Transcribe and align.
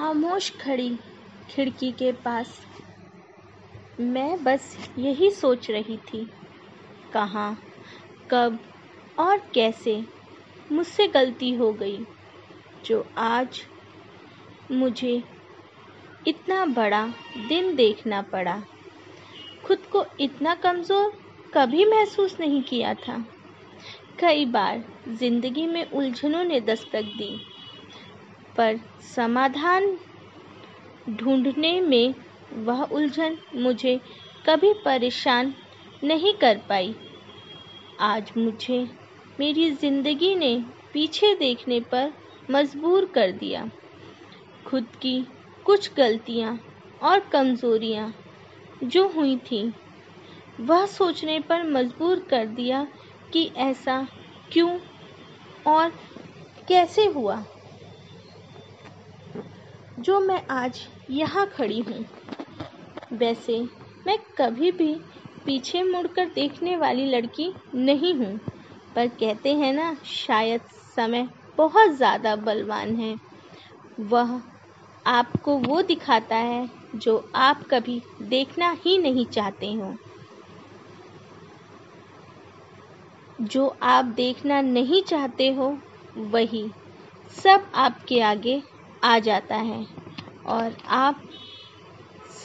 खामोश 0.00 0.50
खड़ी 0.50 0.98
खिड़की 1.50 1.92
के 1.92 2.12
पास। 2.12 2.60
मैं 4.00 4.44
बस 4.44 4.88
यही 4.98 5.30
सोच 5.30 5.70
रही 5.70 5.96
थी, 5.96 6.30
कहाँ, 7.12 7.58
कब 8.30 8.58
और 9.18 9.38
कैसे 9.54 10.04
मुझसे 10.72 11.06
गलती 11.06 11.52
हो 11.54 11.72
गई, 11.72 11.98
जो 12.84 13.04
आज 13.18 13.60
मुझे 14.70 15.22
इतना 16.28 16.64
बड़ा 16.64 17.06
दिन 17.48 17.76
देखना 17.76 18.22
पड़ा। 18.22 18.62
खुद 19.64 19.78
को 19.78 20.04
इतना 20.20 20.54
कमज़ोर 20.54 21.12
कभी 21.54 21.84
महसूस 21.84 22.40
नहीं 22.40 22.62
किया 22.62 22.94
था। 22.94 23.24
कई 24.20 24.46
बार 24.46 24.84
ज़िंदगी 25.08 25.66
में 25.66 25.90
उलझनों 25.90 26.44
ने 26.44 26.60
दस्तक 26.60 27.02
दी। 27.02 27.49
पर 28.60 28.78
समाधान 29.16 29.96
ढूँढने 31.10 31.80
में 31.80 32.14
वह 32.64 32.82
उलझन 32.82 33.36
मुझे 33.54 34.00
कभी 34.46 34.72
परेशान 34.84 35.54
नहीं 36.04 36.32
कर 36.34 36.60
पाई। 36.68 36.94
आज 38.00 38.32
मुझे 38.36 38.78
मेरी 39.40 39.70
ज़िंदगी 39.70 40.34
ने 40.34 40.54
पीछे 40.92 41.34
देखने 41.34 41.80
पर 41.80 42.12
मजबूर 42.50 43.04
कर 43.04 43.32
दिया। 43.32 43.68
खुद 44.66 44.86
की 45.02 45.20
कुछ 45.66 45.90
गलतियाँ 45.96 46.58
और 47.02 47.20
कमज़ोरियाँ 47.20 48.12
जो 48.84 49.06
हुई 49.08 49.36
थी, 49.36 49.62
वह 50.60 50.86
सोचने 50.86 51.38
पर 51.40 51.62
मजबूर 51.62 52.26
कर 52.30 52.46
दिया 52.46 52.86
कि 53.32 53.50
ऐसा 53.56 54.06
क्यों 54.52 54.78
और 55.66 55.92
कैसे 56.68 57.06
हुआ। 57.06 57.44
जो 60.00 60.18
मैं 60.20 60.40
आज 60.50 60.80
यहाँ 61.10 61.46
खड़ी 61.46 61.80
हूँ। 61.80 62.04
वैसे 63.12 63.58
मैं 64.06 64.16
कभी 64.38 64.70
भी 64.72 64.92
पीछे 65.46 65.82
मुड़कर 65.82 66.26
देखने 66.26 66.76
वाली 66.76 67.04
लड़की 67.06 67.52
नहीं 67.74 68.14
हूँ, 68.14 68.36
पर 68.96 69.08
कहते 69.08 69.54
हैं 69.54 69.72
ना, 69.72 69.94
शायद 70.04 70.60
समय 70.96 71.28
बहुत 71.56 71.90
ज़्यादा 71.90 72.36
बलवान 72.36 72.94
है। 72.96 73.14
वह 74.00 74.40
आपको 75.06 75.58
वो 75.58 75.82
दिखाता 75.82 76.36
है 76.36 76.68
जो 76.96 77.30
आप 77.34 77.64
कभी 77.70 78.00
देखना 78.22 78.70
ही 78.86 78.98
नहीं 78.98 79.26
चाहते 79.26 79.72
हो। 79.72 79.94
जो 83.40 83.66
आप 83.82 84.04
देखना 84.04 84.60
नहीं 84.60 85.02
चाहते 85.02 85.52
हो, 85.52 85.76
वही 86.16 86.68
सब 87.44 87.70
आपके 87.74 88.20
आगे 88.20 88.62
आ 89.04 89.18
जाता 89.18 89.56
है। 89.56 89.86
और 90.46 90.76
आप 90.88 91.22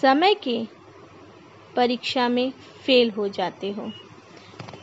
समय 0.01 0.33
के 0.33 0.67
परीक्षा 1.75 2.29
में 2.29 2.51
फेल 2.85 3.11
हो 3.11 3.27
जाते 3.27 3.71
हो। 3.71 3.91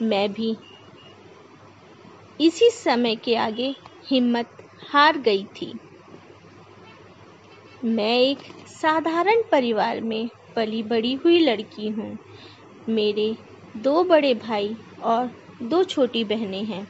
मैं 0.03 0.33
भी 0.33 0.57
इसी 2.41 2.71
समय 2.71 3.17
के 3.17 3.37
आगे 3.37 3.75
हिम्मत 4.11 4.51
हार 4.91 5.19
गई 5.19 5.45
थी। 5.45 5.75
मैं 7.85 8.19
एक 8.19 8.39
साधारण 8.67 9.43
परिवार 9.53 10.01
में 10.01 10.29
पली 10.57 10.83
बड़ी 10.83 11.15
हुई 11.15 11.39
लड़की 11.39 11.89
हूँ। 11.89 12.19
मेरे 12.89 13.37
दो 13.77 14.05
बड़े 14.05 14.35
भाई 14.35 14.77
और 15.03 15.31
दो 15.63 15.85
छोटी 15.85 16.25
बहनें 16.25 16.65
हैं। 16.65 16.87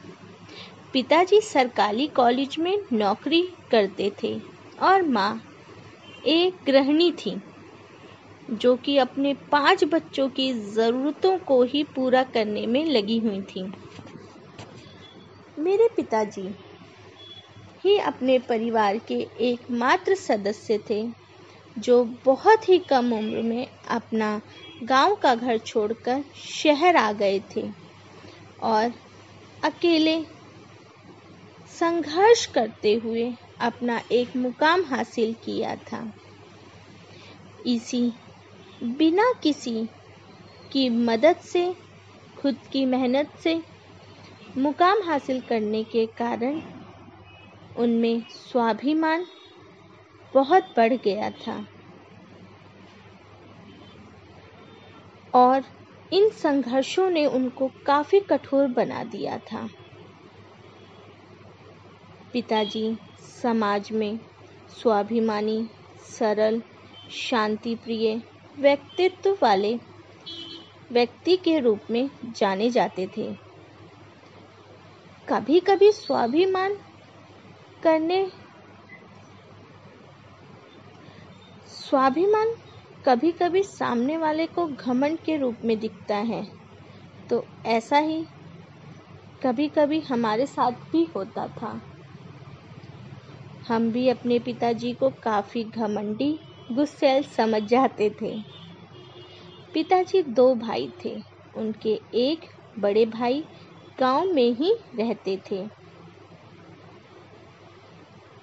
पिताजी 0.93 1.41
सरकारी 1.41 2.07
कॉलेज 2.07 2.55
में 2.59 2.77
नौकरी 2.93 3.41
करते 3.71 4.11
थे। 4.23 4.52
और 4.83 5.01
माँ 5.01 5.41
एक 6.25 6.57
गृहिणी 6.67 7.11
थी, 7.11 7.35
जो 8.51 8.75
कि 8.75 8.97
अपने 8.97 9.33
पाँच 9.51 9.83
बच्चों 9.83 10.27
की 10.29 10.51
ज़रूरतों 10.53 11.37
को 11.37 11.61
ही 11.63 11.83
पूरा 11.95 12.23
करने 12.23 12.65
में 12.67 12.83
लगी 12.85 13.17
हुई 13.19 13.41
थी। 13.41 13.63
मेरे 15.59 15.87
पिताजी 15.95 16.47
ही 17.85 17.97
अपने 17.99 18.37
परिवार 18.39 18.97
के 18.97 19.15
एकमात्र 19.41 20.15
सदस्य 20.15 20.77
थे, 20.89 21.03
जो 21.79 22.03
बहुत 22.25 22.67
ही 22.69 22.77
कम 22.79 23.13
उम्र 23.13 23.41
में 23.41 23.67
अपना 23.89 24.41
गाँव 24.83 25.15
का 25.15 25.35
घर 25.35 25.57
छोड़कर 25.57 26.23
शहर 26.37 26.95
आ 26.95 27.11
गए 27.11 27.39
थे 27.55 27.63
और 28.63 28.91
अकेले 29.63 30.17
संघर्ष 31.79 32.45
करते 32.45 32.93
हुए 32.95 33.31
अपना 33.63 34.01
एक 34.11 34.35
मुकाम 34.35 34.83
हासिल 34.85 35.33
किया 35.33 35.75
था। 35.75 36.13
इसी 37.65 38.13
बिना 38.83 39.33
किसी 39.43 39.89
की 40.71 40.89
मदद 40.89 41.35
से, 41.35 41.75
खुद 42.41 42.55
की 42.71 42.85
मेहनत 42.85 43.31
से 43.43 43.61
मुकाम 44.57 45.03
हासिल 45.03 45.41
करने 45.41 45.83
के 45.83 46.05
कारण 46.05 46.61
उनमें 47.77 48.21
स्वाभिमान 48.29 49.25
बहुत 50.33 50.63
बढ़ 50.77 50.93
गया 50.93 51.29
था। 51.29 51.65
और 55.35 55.63
इन 56.13 56.29
संघर्षों 56.29 57.09
ने 57.09 57.25
उनको 57.25 57.71
काफ़ी 57.85 58.19
कठोर 58.19 58.67
बना 58.67 59.03
दिया 59.03 59.37
था। 59.37 59.69
पिताजी, 62.33 62.97
समाज 63.43 63.91
में 63.91 64.19
स्वाभिमानी, 64.81 65.69
सरल 66.09 66.61
शांति 67.11 67.75
प्रिय 67.75 68.21
व्यक्तित्व 68.59 69.37
वाले 69.41 69.79
व्यक्ति 70.91 71.37
के 71.37 71.59
रूप 71.59 71.79
में 71.91 72.09
जाने 72.25 72.69
जाते 72.69 73.07
थे। 73.07 73.33
कभी 75.29 75.59
कभी 75.59 75.91
स्वाभिमान 75.91 76.77
करने 77.83 78.25
स्वाभिमान 81.67 82.55
कभी 83.05 83.31
कभी 83.31 83.63
सामने 83.63 84.17
वाले 84.17 84.45
को 84.45 84.67
घमंड 84.67 85.19
के 85.19 85.37
रूप 85.37 85.57
में 85.63 85.79
दिखता 85.79 86.15
है। 86.15 86.47
तो 87.29 87.45
ऐसा 87.65 87.97
ही 87.97 88.25
कभी 89.43 89.67
कभी 89.67 89.99
हमारे 89.99 90.45
साथ 90.45 90.71
भी 90.91 91.03
होता 91.15 91.47
था। 91.47 91.81
हम 93.67 93.91
भी 93.91 94.07
अपने 94.09 94.39
पिताजी 94.39 94.93
को 94.93 95.09
काफ़ी 95.09 95.63
घमंडी, 95.63 96.39
गुस्सेल 96.71 97.23
समझ 97.23 97.61
जाते 97.63 98.09
थे। 98.09 98.33
पिताजी 99.73 100.21
दो 100.23 100.55
भाई 100.55 100.91
थे। 101.05 101.15
उनके 101.57 101.99
एक 102.13 102.39
बड़े 102.79 103.05
भाई 103.05 103.43
गाँव 103.99 104.33
में 104.33 104.51
ही 104.51 104.73
रहते 104.95 105.41
थे। 105.51 105.63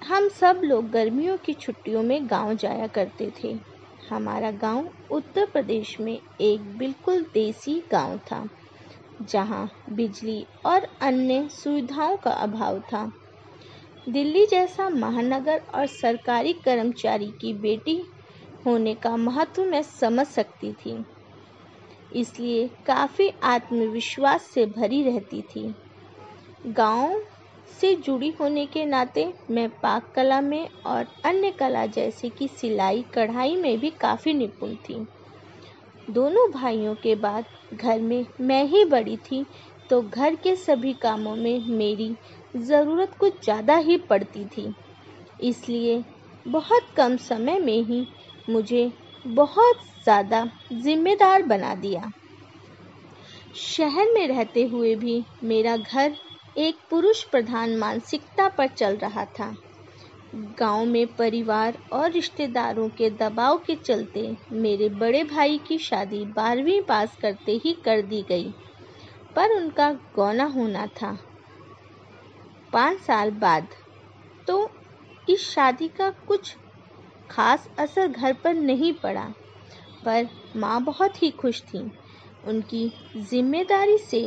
हम 0.05 0.27
सब 0.29 0.61
लोग 0.63 0.89
गर्मियों 0.89 1.37
की 1.37 1.53
छुट्टियों 1.53 2.03
में 2.03 2.29
गाँव 2.29 2.53
जाया 2.53 2.87
करते 2.87 3.31
थे। 3.43 3.59
हमारा 4.09 4.51
गाँव 4.51 4.89
उत्तर 5.11 5.45
प्रदेश 5.45 5.99
में 5.99 6.19
एक 6.41 6.77
बिल्कुल 6.77 7.25
देसी 7.33 7.83
गाँव 7.91 8.17
था, 8.17 8.49
जहाँ 9.21 9.69
बिजली 9.89 10.45
और 10.65 10.87
अन्य 11.01 11.47
सुविधाओं 11.49 12.17
का 12.17 12.31
अभाव 12.31 12.79
था। 12.79 13.11
दिल्ली 14.09 14.45
जैसा 14.45 14.89
महानगर 14.89 15.61
और 15.75 15.85
सरकारी 15.85 16.53
कर्मचारी 16.53 17.25
की 17.25 17.53
बेटी 17.53 18.01
होने 18.65 18.93
का 18.95 19.17
महत्व 19.17 19.63
मैं 19.63 19.81
समझ 19.81 20.25
सकती 20.27 20.71
थी। 20.73 21.05
इसलिए 22.15 22.67
काफ़ी 22.85 23.29
आत्मविश्वास 23.43 24.41
से 24.43 24.65
भरी 24.65 25.03
रहती 25.03 25.41
थी। 25.41 25.75
गाँव 26.67 27.21
से 27.81 27.95
जुड़ी 27.95 28.29
होने 28.29 28.65
के 28.65 28.85
नाते 28.85 29.33
मैं 29.51 29.69
पाक 29.69 30.11
कला 30.15 30.41
में 30.41 30.69
और 30.85 31.07
अन्य 31.25 31.51
कला 31.51 31.85
जैसे 31.85 32.29
कि 32.29 32.47
सिलाई, 32.47 33.05
कढ़ाई 33.13 33.55
में 33.55 33.79
भी 33.79 33.89
काफ़ी 33.89 34.33
निपुण 34.33 34.75
थी। 34.75 35.05
दोनों 36.09 36.51
भाइयों 36.51 36.95
के 36.95 37.15
बाद 37.15 37.45
घर 37.73 38.01
में 38.01 38.25
मैं 38.41 38.63
ही 38.65 38.85
बड़ी 38.85 39.17
थी 39.17 39.45
तो 39.89 40.01
घर 40.01 40.35
के 40.35 40.55
सभी 40.55 40.93
कामों 40.93 41.35
में 41.35 41.67
मेरी 41.67 42.15
ज़रूरत 42.57 43.11
कुछ 43.19 43.43
ज़्यादा 43.43 43.75
ही 43.75 43.97
पड़ती 44.09 44.45
थी। 44.47 44.73
इसलिए 45.43 46.03
बहुत 46.47 46.87
कम 46.97 47.15
समय 47.17 47.59
में 47.59 47.81
ही 47.83 48.05
मुझे 48.49 48.91
बहुत 49.25 49.81
ज़्यादा 50.03 50.45
जिम्मेदार 50.73 51.43
बना 51.43 51.73
दिया। 51.75 52.11
शहर 53.55 54.11
में 54.13 54.27
रहते 54.27 54.63
हुए 54.67 54.95
भी 54.95 55.23
मेरा 55.43 55.77
घर 55.77 56.15
एक 56.57 56.77
पुरुष 56.89 57.23
प्रधान 57.23 57.75
मानसिकता 57.77 58.47
पर 58.47 58.67
चल 58.67 58.95
रहा 58.97 59.25
था। 59.39 59.53
गाँव 60.59 60.85
में 60.85 61.05
परिवार 61.07 61.77
और 61.93 62.11
रिश्तेदारों 62.11 62.87
के 62.89 63.09
दबाव 63.09 63.57
के 63.57 63.75
चलते 63.75 64.35
मेरे 64.51 64.89
बड़े 64.89 65.23
भाई 65.23 65.57
की 65.57 65.77
शादी 65.77 66.23
बारहवीं 66.25 66.81
पास 66.81 67.17
करते 67.21 67.59
ही 67.65 67.73
कर 67.85 68.01
दी 68.01 68.21
गई, 68.29 68.49
पर 69.35 69.55
उनका 69.55 69.91
गौना 70.15 70.45
होना 70.45 70.85
था। 71.01 71.17
पाँच 72.73 72.99
साल 72.99 73.31
बाद। 73.31 73.67
तो 74.47 74.69
इस 75.29 75.49
शादी 75.49 75.87
का 75.87 76.09
कुछ 76.27 76.55
खास 77.29 77.67
असर 77.79 78.07
घर 78.07 78.33
पर 78.33 78.53
नहीं 78.53 78.93
पड़ा, 78.93 79.25
पर 80.05 80.27
माँ 80.55 80.83
बहुत 80.83 81.21
ही 81.23 81.31
खुश 81.31 81.61
थी। 81.61 81.91
उनकी 82.47 82.91
ज़िम्मेदारी 83.17 83.97
से 83.97 84.23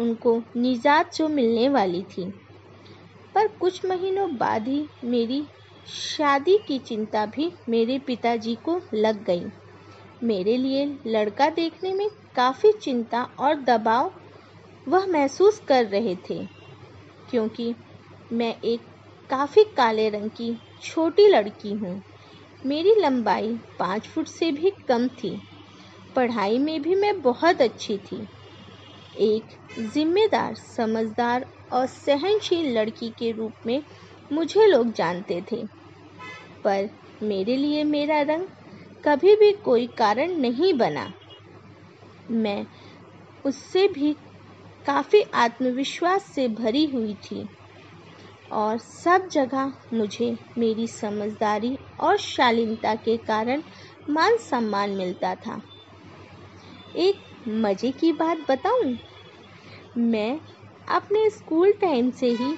उनको 0.00 0.42
निजात 0.56 1.14
जो 1.14 1.28
मिलने 1.28 1.68
वाली 1.68 2.02
थी। 2.02 2.24
पर 3.34 3.46
कुछ 3.46 3.84
महीनों 3.86 4.36
बाद 4.36 4.68
ही 4.68 4.88
मेरी 5.04 5.42
शादी 5.88 6.58
की 6.58 6.78
चिंता 6.78 7.26
भी 7.26 7.52
मेरे 7.68 7.98
पिताजी 7.98 8.54
को 8.54 8.80
लग 8.94 9.24
गई। 9.24 9.44
मेरे 10.22 10.56
लिए 10.56 10.84
लड़का 11.06 11.48
देखने 11.50 11.92
में 11.94 12.08
काफ़ी 12.36 12.72
चिंता 12.72 13.22
और 13.38 13.54
दबाव 13.54 14.12
वह 14.88 15.06
महसूस 15.06 15.60
कर 15.68 15.84
रहे 15.84 16.16
थे। 16.30 16.59
क्योंकि 17.30 17.74
मैं 18.32 18.54
एक 18.60 18.80
काफ़ी 19.30 19.64
काले 19.64 20.08
रंग 20.08 20.30
की 20.30 20.56
छोटी 20.82 21.26
लड़की 21.26 21.72
हूँ। 21.72 22.02
मेरी 22.66 22.94
लंबाई 22.94 23.58
पाँच 23.78 24.08
फुट 24.08 24.26
से 24.26 24.52
भी 24.52 24.72
कम 24.88 25.08
थी। 25.08 25.40
पढ़ाई 26.16 26.58
में 26.58 26.82
भी 26.82 26.94
मैं 26.94 27.20
बहुत 27.22 27.60
अच्छी 27.60 27.98
थी। 27.98 28.26
एक 29.18 29.44
जिम्मेदार, 29.94 30.54
समझदार 30.54 31.46
और 31.72 31.86
सहनशील 31.86 32.78
लड़की 32.78 33.10
के 33.10 33.30
रूप 33.32 33.52
में 33.66 33.82
मुझे 34.32 34.66
लोग 34.66 34.92
जानते 34.92 35.42
थे। 35.52 35.64
पर 36.64 36.88
मेरे 37.22 37.56
लिए 37.56 37.84
मेरा 37.84 38.20
रंग 38.22 38.46
कभी 39.04 39.36
भी 39.36 39.52
कोई 39.52 39.86
कारण 39.86 40.36
नहीं 40.36 40.74
बना। 40.74 41.12
मैं 42.30 42.66
उससे 43.46 43.88
भी 43.88 44.16
काफ़ी 44.86 45.22
आत्मविश्वास 45.34 46.22
से 46.22 46.48
भरी 46.48 46.86
हुई 46.86 47.14
थी। 47.14 47.48
और 48.52 48.78
सब 48.78 49.28
जगह 49.28 49.72
मुझे 49.92 50.38
मेरी 50.58 50.86
समझदारी 50.86 51.78
और 52.00 52.16
शालीनता 52.16 52.94
के 52.94 53.16
कारण 53.16 53.62
मान 54.10 54.36
सम्मान 54.36 54.90
मिलता 54.90 55.34
था। 55.34 55.62
एक 56.96 57.14
मज़े 57.48 57.90
की 57.90 58.12
बात 58.12 58.38
बताऊँ? 58.50 58.98
मैं 59.96 60.40
अपने 60.88 61.30
स्कूल 61.30 61.72
टाइम 61.72 62.10
से 62.10 62.26
ही 62.26 62.54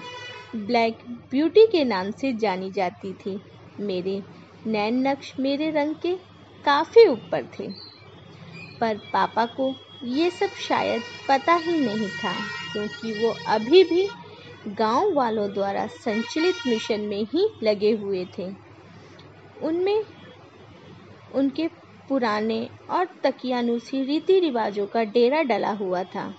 ब्लैक 0.57 0.99
ब्यूटी 1.31 1.67
के 1.67 1.85
नाम 1.85 2.11
से 2.11 2.33
जानी 2.33 2.71
जाती 2.71 3.13
थी। 3.13 3.41
मेरे 3.81 4.23
नैन 4.67 5.09
नक्श 5.09 5.35
मेरे 5.41 5.71
रंग 5.71 5.95
के 5.95 6.17
काफ़ी 6.65 7.07
ऊपर 7.07 7.49
थे। 7.59 7.69
पर 8.81 8.97
पापा 9.13 9.47
को 9.47 9.75
ये 10.05 10.31
सब 10.31 10.55
शायद 10.59 11.03
पता 11.29 11.55
ही 11.55 11.79
नहीं 11.79 12.09
था, 12.09 12.33
क्योंकि 12.73 13.13
वो 13.15 13.35
अभी 13.49 13.83
भी 13.85 14.09
गाँव 14.69 15.13
वालों 15.15 15.49
द्वारा 15.53 15.87
संचालित 15.87 16.55
मिशन 16.67 17.01
में 17.01 17.23
ही 17.25 17.49
लगे 17.63 17.91
हुए 17.93 18.25
थे। 18.39 18.49
उनमें 19.63 20.03
उनके 21.35 21.67
पुराने 22.09 22.69
और 22.91 23.09
तकियानुसी 23.25 24.03
रीति 24.05 24.39
रिवाजों 24.41 24.87
का 24.87 25.05
डेरा 25.05 25.43
डला 25.43 25.71
हुआ 25.73 26.03
था। 26.05 26.33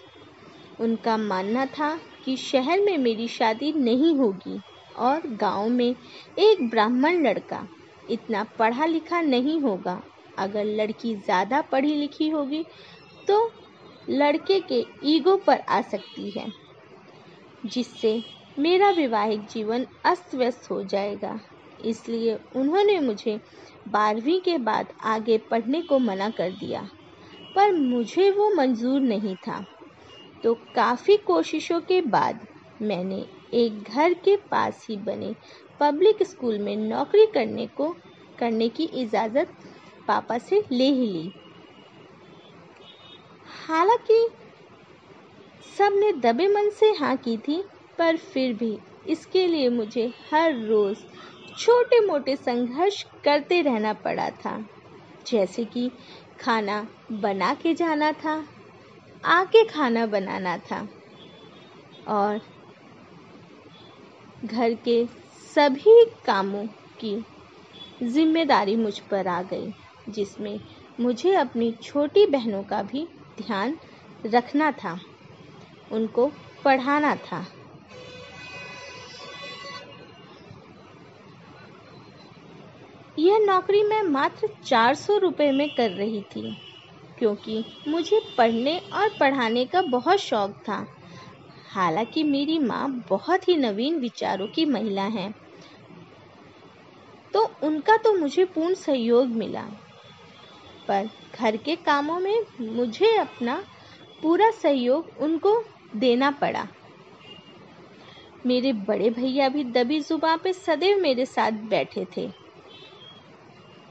उनका 0.79 1.17
मानना 1.17 1.65
था 1.65 1.95
कि 2.25 2.35
शहर 2.37 2.79
में 2.79 2.97
मेरी 2.97 3.27
शादी 3.27 3.71
नहीं 3.73 4.15
होगी 4.15 4.59
और 4.97 5.27
गाँव 5.41 5.69
में 5.69 5.89
एक 6.39 6.69
ब्राह्मण 6.69 7.21
लड़का 7.23 7.67
इतना 8.09 8.43
पढ़ा 8.59 8.85
लिखा 8.85 9.21
नहीं 9.21 9.59
होगा। 9.61 10.01
अगर 10.39 10.65
लड़की 10.65 11.15
ज़्यादा 11.15 11.61
पढ़ी 11.61 11.95
लिखी 11.95 12.29
होगी 12.29 12.63
तो 13.27 13.51
लड़के 14.09 14.59
के 14.61 14.83
ईगो 15.05 15.35
पर 15.37 15.59
आ 15.59 15.81
सकती 15.81 16.29
है, 16.29 16.47
जिससे 17.65 18.21
मेरा 18.59 18.89
वैवाहिक 18.89 19.45
जीवन 19.45 19.85
अस्त 20.05 20.35
व्यस्त 20.35 20.69
हो 20.71 20.81
जाएगा। 20.83 21.39
इसलिए 21.85 22.37
उन्होंने 22.55 22.99
मुझे 22.99 23.39
बारहवीं 23.87 24.39
के 24.41 24.57
बाद 24.57 24.93
आगे 25.03 25.37
पढ़ने 25.51 25.81
को 25.81 25.99
मना 25.99 26.29
कर 26.29 26.51
दिया, 26.51 26.81
पर 27.55 27.71
मुझे 27.71 28.29
वो 28.31 28.49
मंजूर 28.55 29.01
नहीं 29.01 29.35
था। 29.47 29.63
तो 30.43 30.53
काफ़ी 30.75 31.17
कोशिशों 31.17 31.79
के 31.81 32.01
बाद 32.01 32.47
मैंने 32.81 33.25
एक 33.53 33.83
घर 33.83 34.13
के 34.13 34.35
पास 34.51 34.85
ही 34.89 34.97
बने 34.97 35.33
पब्लिक 35.79 36.23
स्कूल 36.23 36.57
में 36.59 36.75
नौकरी 36.77 37.25
करने 37.25 37.65
को, 37.67 37.95
करने 38.39 38.69
की 38.69 38.83
इजाज़त 38.95 39.53
पापा 40.07 40.37
से 40.37 40.63
ले 40.71 40.89
ही 40.89 41.07
ली। 41.07 41.31
हालाँकि 43.53 44.27
सबने 45.77 46.11
दबे 46.13 46.47
मन 46.47 46.69
से 46.69 46.91
हाँ 46.93 47.15
की 47.17 47.37
थी, 47.37 47.63
पर 47.97 48.17
फिर 48.17 48.53
भी 48.53 48.77
इसके 49.07 49.45
लिए 49.47 49.69
मुझे 49.69 50.11
हर 50.31 50.55
रोज़ 50.59 50.99
छोटे 51.57 51.99
मोटे 51.99 52.35
संघर्ष 52.35 53.01
करते 53.23 53.61
रहना 53.61 53.93
पड़ा 53.93 54.29
था। 54.29 54.57
जैसे 55.27 55.65
कि 55.65 55.89
खाना 56.41 56.87
बना 57.11 57.53
के 57.53 57.73
जाना 57.73 58.11
था, 58.11 58.43
आके 59.23 59.63
खाना 59.63 60.05
बनाना 60.05 60.57
था 60.71 60.87
और 62.07 62.41
घर 64.45 64.73
के 64.73 65.05
सभी 65.55 66.03
कामों 66.25 66.65
की 66.99 67.15
ज़िम्मेदारी 68.03 68.75
मुझ 68.75 68.99
पर 69.01 69.27
आ 69.27 69.41
गई, 69.41 69.73
जिसमें 70.09 70.59
मुझे 70.99 71.33
अपनी 71.35 71.71
छोटी 71.83 72.25
बहनों 72.25 72.63
का 72.63 72.81
भी 72.83 73.07
ध्यान 73.37 73.77
रखना 74.25 74.71
था, 74.73 74.97
उनको 75.91 76.31
पढ़ाना 76.65 77.15
था। 77.15 77.45
यह 83.19 83.39
नौकरी 83.39 83.83
मैं 83.83 84.01
मात्र 84.03 84.47
चार 84.65 84.95
सौ 84.95 85.17
रुपये 85.17 85.51
में 85.51 85.67
कर 85.69 85.91
रही 85.91 86.21
थी, 86.35 86.41
क्योंकि 87.19 87.63
मुझे 87.87 88.21
पढ़ने 88.37 88.77
और 88.93 89.09
पढ़ाने 89.19 89.65
का 89.65 89.81
बहुत 89.81 90.19
शौक 90.19 90.51
था। 90.69 90.85
हालाँकि 91.73 92.23
मेरी 92.23 92.57
माँ 92.59 92.87
बहुत 93.09 93.47
ही 93.47 93.55
नवीन 93.57 93.99
विचारों 93.99 94.47
की 94.47 94.65
महिला 94.65 95.03
हैं 95.09 95.33
तो 97.33 97.43
उनका 97.63 97.95
तो 97.97 98.13
मुझे 98.13 98.45
पूर्ण 98.45 98.73
सहयोग 98.73 99.27
मिला। 99.27 99.65
पर 100.87 101.09
घर 101.35 101.57
के 101.57 101.75
कामों 101.75 102.19
में 102.19 102.43
मुझे 102.61 103.17
अपना 103.17 103.63
पूरा 104.23 104.51
सहयोग 104.51 105.09
उनको 105.19 105.63
देना 105.95 106.31
पड़ा। 106.31 106.67
मेरे 108.45 108.73
बड़े 108.73 109.09
भैया 109.09 109.49
भी 109.49 109.63
दबी 109.63 109.99
जुबा 109.99 110.35
पे 110.35 110.53
सदैव 110.53 110.97
मेरे 110.97 111.25
साथ 111.25 111.51
बैठे 111.51 112.05
थे। 112.17 112.27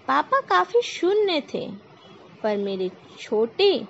पापा 0.09 0.41
काफ़ी 0.41 0.83
शून्य 0.83 1.43
थे, 1.55 1.71
पर 2.43 2.57
मेरे 2.57 2.91
छोटे, 3.21 3.85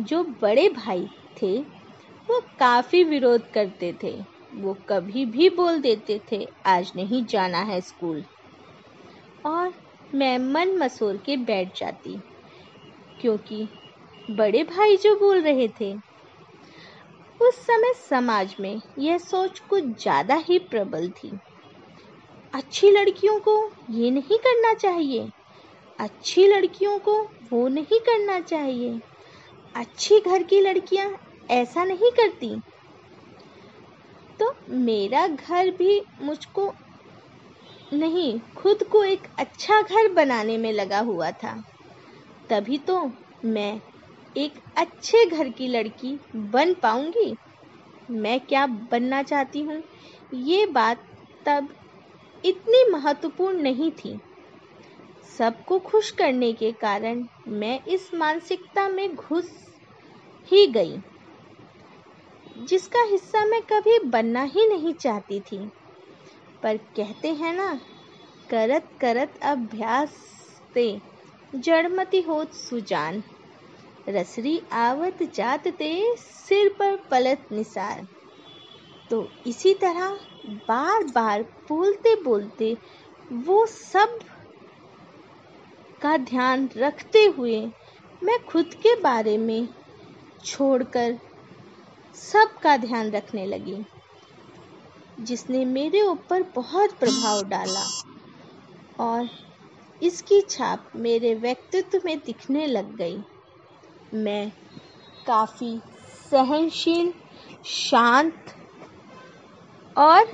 जो 0.00 0.24
बड़े 0.24 0.68
भाई 0.68 1.08
थे, 1.42 1.58
वो 2.28 2.40
काफ़ी 2.58 3.04
विरोध 3.04 3.50
करते 3.50 3.94
थे। 4.02 4.24
वो 4.54 4.76
कभी 4.88 5.26
भी 5.26 5.50
बोल 5.50 5.78
देते 5.78 6.20
थे, 6.32 6.48
आज 6.66 6.92
नहीं 6.96 7.24
जाना 7.24 7.58
है 7.58 7.80
स्कूल। 7.80 8.24
और 9.46 9.74
मैं 10.14 10.38
मन 10.38 10.76
मसोर 10.76 11.16
के 11.16 11.36
बैठ 11.36 11.78
जाती। 11.78 12.20
क्योंकि 13.20 13.68
बड़े 14.30 14.62
भाई 14.64 14.96
जो 14.96 15.14
बोल 15.16 15.40
रहे 15.40 15.68
थे। 15.68 15.94
उस 17.42 17.54
समय 17.54 17.92
समाज 18.10 18.56
में 18.60 18.80
यह 18.98 19.18
सोच 19.18 19.58
कुछ 19.58 19.84
ज़्यादा 19.84 20.34
ही 20.34 20.58
प्रबल 20.58 21.08
थी। 21.08 21.32
अच्छी 22.54 22.90
लड़कियों 22.90 23.38
को 23.40 23.70
ये 23.90 24.10
नहीं 24.10 24.38
करना 24.38 24.74
चाहिए। 24.74 25.28
अच्छी 26.00 26.46
लड़कियों 26.46 26.98
को 26.98 27.22
वो 27.50 27.68
नहीं 27.68 28.00
करना 28.00 28.40
चाहिए। 28.40 29.00
अच्छी 29.76 30.20
घर 30.20 30.42
की 30.42 30.60
लड़कियाँ 30.60 31.10
ऐसा 31.50 31.84
नहीं 31.84 32.10
करती। 32.10 32.60
तो 34.40 34.54
मेरा 34.70 35.26
घर 35.26 35.70
भी 35.70 36.02
मुझको 36.22 36.72
नहीं, 37.92 38.40
खुद 38.56 38.82
को 38.82 39.04
एक 39.04 39.22
अच्छा 39.38 39.80
घर 39.82 40.12
बनाने 40.12 40.58
में 40.58 40.72
लगा 40.72 41.00
हुआ 41.00 41.30
था। 41.30 41.62
तभी 42.50 42.78
तो 42.78 43.00
मैं 43.44 43.80
एक 44.36 44.54
अच्छे 44.76 45.24
घर 45.26 45.48
की 45.48 45.68
लड़की 45.68 46.18
बन 46.36 46.74
पाऊँगी। 46.74 47.34
मैं 48.10 48.38
क्या 48.40 48.66
बनना 48.66 49.22
चाहती 49.22 49.60
हूँ? 49.60 49.82
ये 50.34 50.66
बात 50.66 51.04
तब 51.46 51.68
इतनी 52.44 52.84
महत्वपूर्ण 52.90 53.62
नहीं 53.62 53.90
थी। 53.90 54.18
सबको 55.38 55.78
खुश 55.78 56.10
करने 56.10 56.52
के 56.52 56.70
कारण 56.72 57.24
मैं 57.48 57.78
इस 57.84 58.12
मानसिकता 58.14 58.88
में 58.88 59.14
घुस 59.14 59.50
ही 60.48 60.66
गई, 60.66 60.96
जिसका 62.58 63.02
हिस्सा 63.02 63.44
मैं 63.46 63.60
कभी 63.62 63.98
बनना 63.98 64.42
ही 64.42 64.66
नहीं 64.68 64.92
चाहती 64.94 65.40
थी। 65.40 65.58
पर 66.62 66.76
कहते 66.96 67.28
हैं 67.28 67.54
ना, 67.54 67.74
करत 68.50 68.88
करत 69.00 69.38
अभ्यास 69.42 70.16
ते 70.74 71.13
जड़मती 71.56 72.20
होत 72.20 72.54
सुजान। 72.54 73.22
रसरी 74.08 74.60
आवत 74.72 75.22
जात 75.34 75.68
ते 75.68 75.92
सिर 76.18 76.68
पर 76.78 76.96
पलत 77.10 77.48
निसार। 77.52 78.06
तो 79.10 79.26
इसी 79.46 79.74
तरह 79.74 80.16
बार 80.68 81.04
बार 81.04 81.42
बोलते 81.68 82.14
बोलते 82.22 82.76
वो 83.44 83.64
सब 83.66 84.18
का 86.02 86.16
ध्यान 86.16 86.68
रखते 86.76 87.24
हुए 87.36 87.60
मैं 88.22 88.38
खुद 88.46 88.74
के 88.82 88.94
बारे 89.00 89.36
में 89.38 89.68
छोड़कर 90.44 91.18
सब 92.14 92.58
का 92.62 92.76
ध्यान 92.76 93.10
रखने 93.10 93.46
लगी, 93.46 93.84
जिसने 95.20 95.64
मेरे 95.64 96.02
ऊपर 96.02 96.42
बहुत 96.54 96.98
प्रभाव 96.98 97.42
डाला 97.48 97.84
और 99.00 99.28
इसकी 100.02 100.40
छाप 100.40 100.90
मेरे 100.96 101.34
व्यक्तित्व 101.34 102.00
में 102.04 102.18
दिखने 102.18 102.66
लग 102.66 102.96
गई। 102.96 103.22
मैं 104.14 104.52
काफ़ी 105.26 105.80
सहनशील, 106.30 107.12
शांत 107.64 108.54
और 109.98 110.24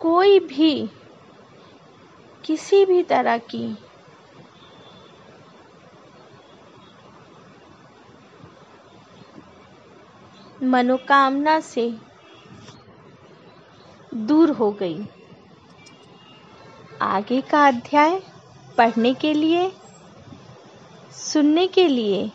कोई 0.00 0.38
भी, 0.38 0.90
किसी 2.44 2.84
भी 2.84 3.02
तरह 3.02 3.38
की 3.38 3.78
मनोकामना 10.62 11.60
से 11.60 11.98
दूर 14.14 14.50
हो 14.50 14.70
गई। 14.72 15.06
आगे 17.02 17.40
का 17.40 17.66
अध्याय 17.68 18.20
पढ़ने 18.78 19.14
के 19.14 19.32
लिए 19.34 19.70
सुनने 21.12 21.66
के 21.66 21.86
लिए। 21.88 22.30